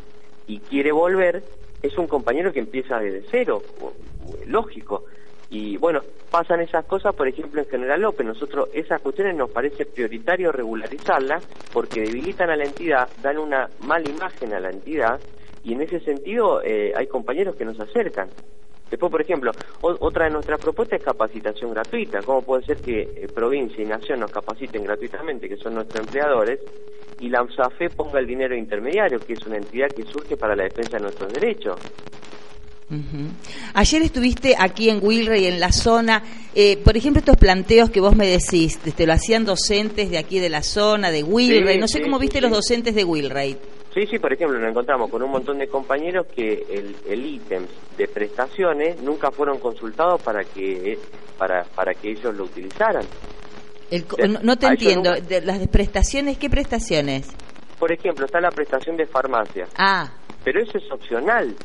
y 0.46 0.58
quiere 0.58 0.90
volver 0.92 1.42
es 1.82 1.96
un 1.96 2.06
compañero 2.06 2.52
que 2.52 2.60
empieza 2.60 2.98
desde 2.98 3.24
cero, 3.30 3.62
lógico. 4.46 5.04
Y 5.50 5.76
bueno, 5.76 6.00
pasan 6.30 6.60
esas 6.60 6.84
cosas, 6.86 7.14
por 7.14 7.28
ejemplo, 7.28 7.60
en 7.60 7.68
General 7.68 8.00
López. 8.00 8.26
Nosotros 8.26 8.68
esas 8.72 9.00
cuestiones 9.00 9.36
nos 9.36 9.50
parece 9.50 9.86
prioritario 9.86 10.50
regularizarlas 10.50 11.46
porque 11.72 12.00
debilitan 12.00 12.50
a 12.50 12.56
la 12.56 12.64
entidad, 12.64 13.08
dan 13.22 13.38
una 13.38 13.68
mala 13.80 14.08
imagen 14.08 14.54
a 14.54 14.60
la 14.60 14.70
entidad 14.70 15.20
y 15.64 15.72
en 15.72 15.82
ese 15.82 16.00
sentido 16.00 16.62
eh, 16.62 16.92
hay 16.94 17.06
compañeros 17.06 17.56
que 17.56 17.64
nos 17.64 17.80
acercan. 17.80 18.28
Después, 18.90 19.10
por 19.10 19.22
ejemplo, 19.22 19.50
otra 19.80 20.26
de 20.26 20.30
nuestras 20.30 20.60
propuestas 20.60 21.00
es 21.00 21.04
capacitación 21.04 21.72
gratuita. 21.72 22.20
¿Cómo 22.22 22.42
puede 22.42 22.64
ser 22.64 22.76
que 22.76 23.00
eh, 23.00 23.28
provincia 23.34 23.82
y 23.82 23.86
nación 23.86 24.20
nos 24.20 24.30
capaciten 24.30 24.84
gratuitamente, 24.84 25.48
que 25.48 25.56
son 25.56 25.74
nuestros 25.74 26.06
empleadores, 26.06 26.60
y 27.18 27.28
la 27.28 27.42
USAFE 27.42 27.90
ponga 27.90 28.20
el 28.20 28.26
dinero 28.26 28.54
intermediario, 28.54 29.18
que 29.18 29.32
es 29.32 29.46
una 29.46 29.56
entidad 29.56 29.88
que 29.88 30.04
surge 30.04 30.36
para 30.36 30.54
la 30.54 30.64
defensa 30.64 30.98
de 30.98 31.02
nuestros 31.02 31.32
derechos? 31.32 31.76
Ayer 33.72 34.02
estuviste 34.02 34.54
aquí 34.58 34.90
en 34.90 35.00
Wilray, 35.02 35.46
en 35.46 35.58
la 35.58 35.72
zona. 35.72 36.22
Eh, 36.54 36.76
por 36.76 36.96
ejemplo, 36.96 37.18
estos 37.18 37.36
planteos 37.36 37.90
que 37.90 38.00
vos 38.00 38.14
me 38.14 38.26
decís, 38.26 38.78
te 38.78 39.06
lo 39.06 39.14
hacían 39.14 39.44
docentes 39.44 40.10
de 40.10 40.18
aquí 40.18 40.38
de 40.38 40.50
la 40.50 40.62
zona, 40.62 41.10
de 41.10 41.22
Wilray. 41.22 41.78
no 41.78 41.88
sé 41.88 42.02
cómo 42.02 42.18
viste 42.18 42.40
los 42.40 42.52
docentes 42.52 42.94
de 42.94 43.02
Wilray. 43.04 43.56
Sí, 43.94 44.06
sí, 44.10 44.18
por 44.18 44.32
ejemplo, 44.32 44.58
nos 44.58 44.70
encontramos 44.70 45.08
con 45.08 45.22
un 45.22 45.30
montón 45.30 45.58
de 45.58 45.68
compañeros 45.68 46.26
que 46.34 46.66
el, 46.68 46.96
el 47.06 47.24
ítem 47.24 47.64
de 47.96 48.08
prestaciones 48.08 49.00
nunca 49.00 49.30
fueron 49.30 49.60
consultados 49.60 50.20
para 50.20 50.42
que 50.42 50.98
para, 51.38 51.62
para 51.62 51.94
que 51.94 52.10
ellos 52.10 52.34
lo 52.34 52.44
utilizaran. 52.44 53.06
no, 54.42 54.56
te 54.56 54.66
entiendo, 54.66 55.12
de 55.12 55.40
las 55.42 55.66
prestaciones, 55.68 56.38
¿qué 56.38 56.50
prestaciones? 56.50 57.36
Por 57.78 57.92
ejemplo, 57.92 58.26
está 58.26 58.40
la 58.40 58.50
prestación 58.50 58.96
de 58.96 59.06
farmacia. 59.06 59.68
Ah. 59.76 60.10
Pero 60.42 60.60
eso 60.60 60.78
es 60.78 60.90
opcional 60.90 61.56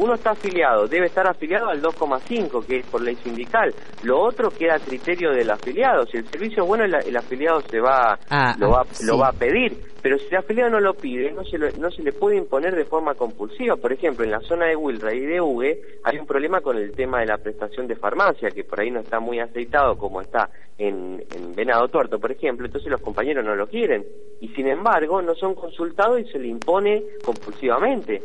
uno 0.00 0.14
está 0.14 0.30
afiliado, 0.30 0.88
debe 0.88 1.06
estar 1.06 1.28
afiliado 1.28 1.68
al 1.68 1.82
2,5, 1.82 2.64
que 2.64 2.78
es 2.78 2.86
por 2.86 3.02
ley 3.02 3.16
sindical. 3.16 3.74
Lo 4.02 4.18
otro 4.18 4.50
queda 4.50 4.76
a 4.76 4.78
criterio 4.78 5.30
del 5.30 5.50
afiliado. 5.50 6.06
Si 6.06 6.16
el 6.16 6.26
servicio 6.26 6.62
es 6.62 6.68
bueno, 6.68 6.84
el, 6.84 7.16
afiliado 7.16 7.60
se 7.60 7.80
va, 7.80 8.18
ah, 8.30 8.56
lo, 8.58 8.70
va, 8.70 8.86
lo 9.04 9.18
va 9.18 9.28
a 9.28 9.32
pedir. 9.32 9.76
Pero 10.00 10.18
si 10.18 10.28
el 10.30 10.36
afiliado 10.36 10.70
no 10.70 10.80
lo 10.80 10.94
pide, 10.94 11.30
no 11.32 11.44
se, 11.44 11.58
no 11.58 11.90
se 11.90 12.02
le 12.02 12.12
puede 12.12 12.38
imponer 12.38 12.74
de 12.74 12.86
forma 12.86 13.14
compulsiva. 13.14 13.76
Por 13.76 13.92
ejemplo, 13.92 14.24
en 14.24 14.30
la 14.30 14.40
zona 14.40 14.68
de 14.68 14.76
Wilra 14.76 15.14
y 15.14 15.20
de 15.20 15.38
Ugue 15.38 15.82
hay 16.02 16.18
un 16.18 16.26
problema 16.26 16.62
con 16.62 16.78
el 16.78 16.92
tema 16.92 17.20
de 17.20 17.26
la 17.26 17.36
prestación 17.36 17.86
de 17.86 17.96
farmacia, 17.96 18.48
que 18.50 18.64
por 18.64 18.80
ahí 18.80 18.90
no 18.90 19.00
está 19.00 19.20
muy 19.20 19.38
aceitado 19.38 19.98
como 19.98 20.22
está 20.22 20.48
en, 20.78 21.22
en 21.36 21.54
Venado 21.54 21.88
Tuerto, 21.88 22.18
por 22.18 22.32
ejemplo. 22.32 22.64
Entonces 22.64 22.90
los 22.90 23.02
compañeros 23.02 23.44
no 23.44 23.54
lo 23.54 23.66
quieren. 23.66 24.06
Y 24.40 24.48
sin 24.48 24.66
embargo, 24.66 25.20
no 25.20 25.34
son 25.34 25.54
consultados 25.54 26.20
y 26.20 26.24
se 26.32 26.38
le 26.38 26.48
impone 26.48 27.02
compulsivamente. 27.22 28.22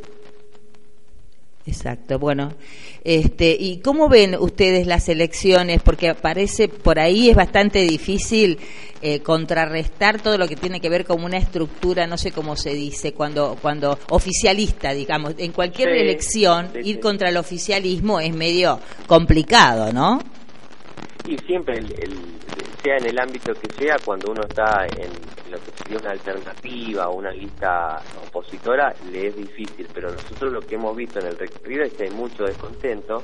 Exacto, 1.68 2.20
bueno, 2.20 2.54
este, 3.04 3.58
¿y 3.60 3.78
cómo 3.78 4.08
ven 4.08 4.36
ustedes 4.36 4.86
las 4.86 5.10
elecciones? 5.10 5.82
Porque 5.82 6.14
parece 6.14 6.68
por 6.68 7.00
ahí 7.00 7.30
es 7.30 7.36
bastante 7.36 7.80
difícil 7.80 8.60
eh, 9.02 9.22
contrarrestar 9.22 10.22
todo 10.22 10.38
lo 10.38 10.48
que 10.48 10.56
tiene 10.56 10.80
que 10.80 10.90
ver 10.90 11.06
con 11.06 11.24
una 11.24 11.38
estructura, 11.38 12.06
no 12.06 12.20
sé 12.20 12.32
cómo 12.32 12.56
se 12.56 12.76
dice, 12.76 13.14
cuando, 13.14 13.58
cuando 13.60 13.98
oficialista, 14.10 14.94
digamos, 14.94 15.34
en 15.40 15.54
cualquier 15.54 15.90
elección 15.90 16.70
ir 16.84 17.00
contra 17.00 17.30
el 17.30 17.38
oficialismo 17.38 18.20
es 18.20 18.36
medio 18.36 18.80
complicado, 19.08 19.92
¿no? 19.92 20.20
Y 21.28 21.36
siempre, 21.48 21.84
sea 22.86 22.98
en 22.98 23.08
el 23.08 23.20
ámbito 23.20 23.52
que 23.56 23.68
sea, 23.74 23.98
cuando 24.06 24.32
uno 24.32 24.44
está 24.44 24.86
en, 24.86 25.10
lo 25.50 25.58
que 25.58 25.72
sería 25.76 25.98
una 25.98 26.12
alternativa 26.12 27.10
o 27.10 27.16
una 27.16 27.32
lista 27.32 28.00
opositora, 28.28 28.94
le 29.12 29.28
es 29.28 29.36
difícil, 29.36 29.88
pero 29.92 30.12
nosotros 30.12 30.54
lo 30.54 30.62
que 30.62 30.76
hemos 30.76 30.96
visto 30.96 31.20
en 31.20 31.26
el 31.26 31.36
recorrido 31.36 31.84
es 31.84 31.94
que 31.94 32.04
hay 32.04 32.12
mucho 32.12 32.44
descontento. 32.44 33.24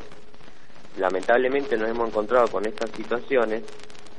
Lamentablemente 0.98 1.78
nos 1.78 1.90
hemos 1.90 2.10
encontrado 2.10 2.48
con 2.48 2.66
estas 2.66 2.90
situaciones, 2.90 3.62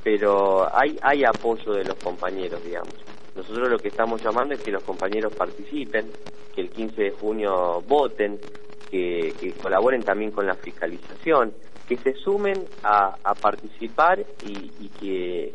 pero 0.05 0.73
hay, 0.73 0.97
hay 1.03 1.25
apoyo 1.25 1.73
de 1.73 1.87
los 1.87 1.97
compañeros, 1.97 2.63
digamos. 2.65 2.95
Nosotros 3.35 3.69
lo 3.69 3.79
que 3.79 3.89
estamos 3.89 4.23
llamando 4.23 4.55
es 4.55 4.61
que 4.61 4.71
los 4.71 4.85
compañeros 4.85 5.35
participen, 5.35 6.09
que 6.55 6.61
el 6.61 6.71
15 6.71 7.03
de 7.03 7.11
junio 7.11 7.83
voten, 7.89 8.39
que, 8.89 9.35
que 9.41 9.53
colaboren 9.55 10.05
también 10.05 10.31
con 10.31 10.47
la 10.47 10.55
fiscalización 10.55 11.53
que 11.89 11.97
se 11.97 12.15
sumen 12.15 12.65
a, 12.83 13.35
participar 13.41 14.25
y, 14.47 14.89
que 15.01 15.55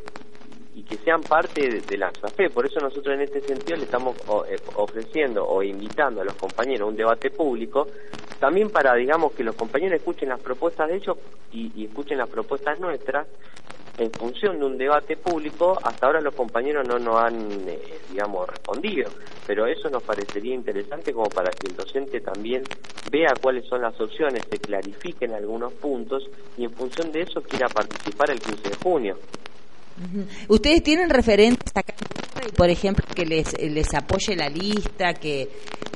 y 0.75 0.83
que 0.83 0.97
sean 0.97 1.23
parte 1.23 1.81
de, 1.81 1.97
la 1.97 2.11
SAFE. 2.11 2.51
Por 2.51 2.67
eso 2.67 2.79
nosotros 2.79 3.15
en 3.15 3.21
este 3.21 3.41
sentido 3.41 3.77
le 3.77 3.85
estamos 3.85 4.15
eh, 4.47 4.57
ofreciendo 4.75 5.47
o 5.47 5.63
invitando 5.63 6.21
a 6.21 6.23
los 6.23 6.35
compañeros 6.35 6.81
a 6.81 6.89
un 6.91 6.95
debate 6.95 7.31
público, 7.31 7.87
también 8.39 8.69
para, 8.69 8.93
digamos, 8.93 9.33
que 9.33 9.43
los 9.43 9.55
compañeros 9.55 9.97
escuchen 9.97 10.29
las 10.29 10.39
propuestas 10.39 10.87
de 10.89 10.97
ellos 10.97 11.17
y 11.51 11.85
escuchen 11.85 12.19
las 12.19 12.29
propuestas 12.29 12.79
nuestras 12.79 13.25
en 13.97 14.11
función 14.11 14.59
de 14.59 14.65
un 14.65 14.77
debate 14.77 15.17
público, 15.17 15.77
hasta 15.81 16.05
ahora 16.05 16.21
los 16.21 16.35
compañeros 16.35 16.87
no 16.87 16.99
nos 16.99 17.19
han, 17.19 17.67
eh, 17.67 17.79
digamos, 18.11 18.47
respondido, 18.47 19.09
pero 19.45 19.65
eso 19.65 19.89
nos 19.89 20.03
parecería 20.03 20.53
interesante 20.53 21.11
como 21.11 21.29
para 21.29 21.49
que 21.49 21.67
el 21.67 21.75
docente 21.75 22.21
también 22.21 22.63
vea 23.11 23.33
cuáles 23.41 23.65
son 23.65 23.81
las 23.81 23.99
opciones, 23.99 24.43
se 24.49 24.59
clarifiquen 24.59 25.33
algunos 25.33 25.73
puntos 25.73 26.29
y 26.57 26.65
en 26.65 26.71
función 26.71 27.11
de 27.11 27.21
eso 27.21 27.41
quiera 27.41 27.67
participar 27.67 28.29
el 28.29 28.39
15 28.39 28.69
de 28.69 28.75
junio. 28.75 29.17
¿Ustedes 30.47 30.83
tienen 30.83 31.09
referentes 31.09 31.71
acá, 31.75 31.95
por 32.55 32.69
ejemplo, 32.69 33.03
que 33.15 33.25
les, 33.25 33.59
les 33.59 33.91
apoye 33.95 34.35
la 34.35 34.47
lista, 34.47 35.15
que, 35.15 35.49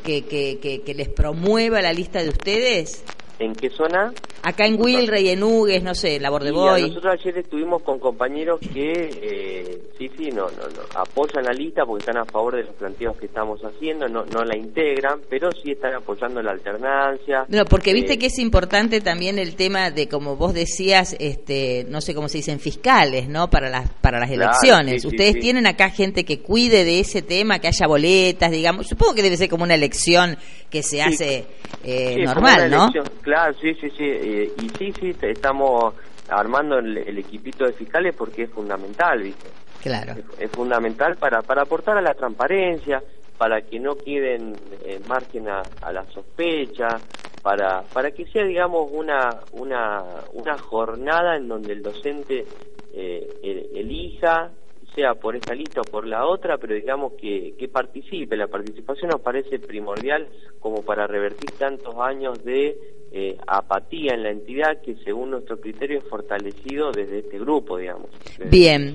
que, 0.03 0.25
que, 0.25 0.81
que 0.84 0.93
les 0.96 1.08
promueva 1.08 1.81
la 1.84 1.93
lista 1.93 2.24
de 2.24 2.29
ustedes? 2.29 3.03
¿En 3.38 3.53
qué 3.53 3.70
zona? 3.70 4.12
Acá 4.44 4.66
en 4.66 4.82
Wilrey, 4.82 5.30
en 5.30 5.44
Hugues, 5.44 5.84
no 5.84 5.94
sé, 5.94 6.16
en 6.16 6.24
la 6.24 6.30
Bordeboy. 6.32 6.82
Nosotros 6.82 7.14
ayer 7.20 7.38
estuvimos 7.38 7.84
con 7.84 8.00
compañeros 8.00 8.60
que, 8.74 8.92
eh, 9.22 9.82
sí, 9.98 10.10
sí, 10.18 10.30
no, 10.30 10.46
no, 10.46 10.68
no, 10.68 10.82
apoyan 10.96 11.44
la 11.44 11.54
lista 11.54 11.86
porque 11.86 12.02
están 12.02 12.18
a 12.18 12.26
favor 12.26 12.56
de 12.56 12.64
los 12.64 12.76
planteos 12.76 13.18
que 13.18 13.28
estamos 13.28 13.62
haciendo, 13.62 14.08
no, 14.08 14.26
no 14.26 14.44
la 14.44 14.58
integran, 14.58 15.22
pero 15.30 15.52
sí 15.52 15.72
están 15.72 15.94
apoyando 15.94 16.42
la 16.42 16.52
alternancia. 16.52 17.46
No, 17.50 17.66
porque 17.66 17.94
viste 17.94 18.14
eh, 18.14 18.20
que 18.20 18.28
es 18.28 18.40
importante 18.40 19.00
también 19.02 19.38
el 19.38 19.56
tema 19.56 19.92
de, 19.92 20.08
como 20.08 20.36
vos 20.36 20.54
decías, 20.54 21.16
este, 21.20 21.86
no 21.88 22.02
sé 22.02 22.16
cómo 22.16 22.28
se 22.28 22.40
dicen, 22.40 22.60
fiscales, 22.60 23.30
¿no? 23.30 23.50
Para 23.50 23.70
las, 23.70 23.92
para 24.02 24.20
las 24.20 24.32
elecciones. 24.32 25.06
Ustedes 25.06 25.40
tienen 25.40 25.68
acá 25.68 25.90
gente 25.90 26.26
que 26.26 26.40
cuide 26.40 26.84
de 26.84 27.00
ese 27.00 27.22
tema, 27.22 27.60
que 27.60 27.68
haya 27.68 27.86
boletas, 27.86 28.50
digamos. 28.50 28.88
Supongo 28.88 29.14
que 29.14 29.22
debe 29.22 29.38
ser 29.38 29.50
como 29.50 29.64
una 29.64 29.76
elección 29.76 30.38
que 30.70 30.82
se 30.82 31.02
hace 31.02 31.46
eh, 31.84 32.24
normal, 32.24 32.72
¿no? 32.72 32.88
Claro, 33.22 33.54
sí, 33.62 33.74
sí, 33.76 33.90
sí. 33.98 34.04
Y 34.32 34.70
sí, 34.78 34.94
sí, 35.00 35.16
estamos 35.22 35.94
armando 36.30 36.80
el, 36.80 37.18
equipito 37.18 37.66
de 37.66 37.74
fiscales 37.74 38.16
porque 38.16 38.44
es 38.44 38.50
fundamental, 38.50 39.22
¿viste? 39.22 39.50
Claro. 39.82 40.14
Es, 40.38 40.52
fundamental 40.52 41.18
para, 41.18 41.42
para 41.42 41.64
aportar 41.64 41.98
a 41.98 42.02
la 42.02 42.14
transparencia, 42.14 43.04
para 43.38 43.62
que 43.62 43.80
no 43.80 43.96
queden 43.96 44.56
en 44.86 45.08
margen 45.08 45.50
a, 45.50 45.64
la 45.92 46.06
sospecha, 46.12 47.00
para, 47.42 47.82
para 47.82 48.12
que 48.12 48.26
sea, 48.28 48.44
digamos, 48.46 48.90
una, 48.92 49.40
una, 49.54 50.04
una 50.34 50.58
jornada 50.58 51.36
en 51.36 51.48
donde 51.48 51.74
el 51.74 51.82
docente 51.82 52.46
eh, 52.94 53.70
elija 53.74 54.52
sea 54.96 55.16
por 55.16 55.36
esta 55.36 55.54
lista 55.54 55.82
o 55.82 55.90
por 55.90 56.06
la 56.06 56.26
otra, 56.26 56.58
pero 56.58 56.76
digamos 56.76 57.14
que, 57.14 57.56
que 57.58 57.68
participe. 57.68 58.36
La 58.36 58.48
participación 58.48 59.10
nos 59.12 59.22
parece 59.22 59.60
primordial 59.60 60.28
como 60.60 60.84
para 60.84 61.08
revertir 61.08 61.52
tantos 61.52 61.96
años 61.98 62.44
de 62.44 62.78
eh, 63.12 63.38
apatía 63.48 64.14
en 64.14 64.24
la 64.24 64.32
entidad 64.32 64.82
que 64.82 64.96
según 65.04 65.32
nuestro 65.32 65.60
criterio 65.60 66.00
es 66.00 66.06
fortalecido 66.06 66.92
desde 66.92 67.20
este 67.20 67.40
grupo, 67.40 67.78
digamos. 67.78 68.10
Bien. 68.50 68.94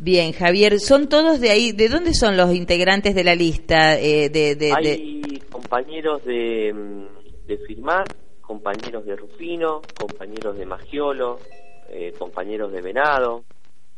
Bien, 0.00 0.32
Javier, 0.32 0.78
¿son 0.78 1.08
todos 1.08 1.40
de 1.40 1.50
ahí? 1.50 1.72
¿De 1.72 1.88
dónde 1.88 2.14
son 2.14 2.36
los 2.36 2.54
integrantes 2.54 3.14
de 3.14 3.24
la 3.24 3.34
lista? 3.34 3.98
Eh, 3.98 4.30
de, 4.30 4.72
Hay 4.72 5.42
compañeros 5.50 6.24
de, 6.24 6.72
mm, 6.72 7.46
de 7.48 7.58
Firmar, 7.66 8.04
compañeros 8.40 9.04
de 9.04 9.16
Rufino, 9.16 9.82
compañeros 9.98 10.56
de 10.56 10.64
Magiolo, 10.64 11.38
eh, 11.90 12.12
compañeros 12.16 12.72
de 12.72 12.80
Venado, 12.80 13.44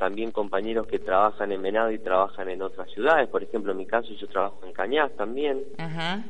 también 0.00 0.30
compañeros 0.30 0.86
que 0.86 0.98
trabajan 0.98 1.52
en 1.52 1.60
Venado 1.60 1.92
y 1.92 1.98
trabajan 1.98 2.48
en 2.48 2.62
otras 2.62 2.90
ciudades, 2.90 3.28
por 3.28 3.42
ejemplo 3.42 3.72
en 3.72 3.78
mi 3.78 3.86
caso 3.86 4.08
yo 4.18 4.26
trabajo 4.28 4.58
en 4.64 4.72
Cañas 4.72 5.12
también, 5.14 5.58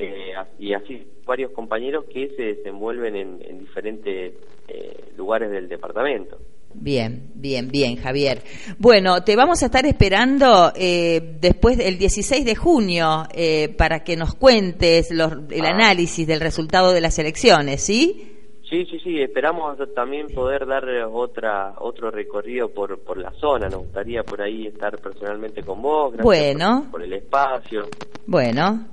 eh, 0.00 0.34
y 0.58 0.74
así 0.74 1.06
varios 1.24 1.52
compañeros 1.52 2.04
que 2.12 2.30
se 2.36 2.42
desenvuelven 2.42 3.14
en, 3.14 3.58
diferentes 3.60 4.34
eh, 4.66 5.04
lugares 5.16 5.52
del 5.52 5.68
departamento. 5.68 6.36
Bien, 6.74 7.30
bien, 7.34 7.68
bien, 7.68 7.96
Javier. 7.96 8.42
Bueno, 8.78 9.22
te 9.22 9.36
vamos 9.36 9.62
a 9.62 9.66
estar 9.66 9.86
esperando 9.86 10.72
eh, 10.74 11.36
después 11.40 11.78
del 11.78 11.96
16 11.96 12.44
de 12.44 12.56
junio 12.56 13.28
para 13.76 14.02
que 14.02 14.16
nos 14.16 14.34
cuentes 14.34 15.12
el 15.12 15.20
ah. 15.20 15.68
análisis 15.68 16.26
del 16.26 16.40
resultado 16.40 16.92
de 16.92 17.00
las 17.00 17.16
elecciones, 17.20 17.82
¿sí? 17.82 18.39
Sí, 18.70 18.86
sí, 18.88 19.00
sí, 19.00 19.20
esperamos 19.20 19.76
también 19.96 20.28
poder 20.28 20.64
dar 20.64 20.84
otra 21.12 21.74
otro 21.78 22.08
recorrido 22.12 22.68
por, 22.68 23.00
por 23.00 23.18
la 23.18 23.32
zona, 23.32 23.68
nos 23.68 23.80
gustaría 23.80 24.22
por 24.22 24.40
ahí 24.40 24.68
estar 24.68 24.96
personalmente 24.98 25.64
con 25.64 25.82
vos, 25.82 26.12
gracias 26.12 26.24
bueno. 26.24 26.86
por, 26.88 27.02
el 27.02 27.12
espacio. 27.12 27.88
Bueno, 28.26 28.86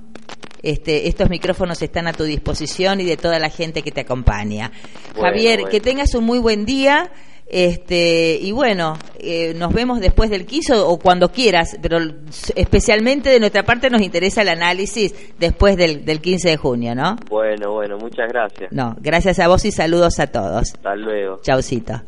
este, 0.64 1.06
estos 1.06 1.30
micrófonos 1.30 1.80
están 1.80 2.08
a 2.08 2.12
tu 2.12 2.24
disposición 2.24 3.00
y 3.00 3.04
de 3.04 3.16
toda 3.16 3.38
la 3.38 3.50
gente 3.50 3.82
que 3.82 3.92
te 3.92 4.00
acompaña. 4.00 4.72
Javier, 5.14 5.60
que 5.70 5.80
tengas 5.80 6.12
un 6.16 6.24
muy 6.24 6.40
buen 6.40 6.66
día. 6.66 7.12
Este, 7.50 8.38
y 8.40 8.52
bueno, 8.52 8.98
eh, 9.18 9.54
nos 9.54 9.72
vemos 9.72 10.00
después 10.00 10.28
del 10.28 10.44
quiso 10.44 10.86
o 10.86 10.98
cuando 10.98 11.30
quieras, 11.30 11.78
pero 11.80 11.98
especialmente 12.54 13.30
de 13.30 13.40
nuestra 13.40 13.62
parte 13.62 13.88
nos 13.88 14.02
interesa 14.02 14.42
el 14.42 14.50
análisis 14.50 15.14
después 15.38 15.76
del, 15.76 16.04
del 16.04 16.20
15 16.20 16.50
de 16.50 16.56
junio, 16.58 16.94
¿no? 16.94 17.16
Bueno, 17.30 17.72
bueno, 17.72 17.96
muchas 17.96 18.28
gracias. 18.28 18.70
No, 18.70 18.94
gracias 19.00 19.38
a 19.38 19.48
vos 19.48 19.64
y 19.64 19.72
saludos 19.72 20.20
a 20.20 20.26
todos. 20.26 20.74
Hasta 20.74 20.94
luego. 20.94 21.40
Chaucito. 21.42 22.02